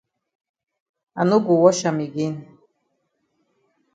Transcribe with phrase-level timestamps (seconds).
[1.19, 2.35] I no go wash am again.